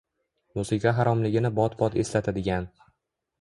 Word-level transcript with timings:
Musiqa 0.59 0.93
haromligini 0.99 1.51
bot-bot 1.59 1.99
eslatadigan. 2.05 2.67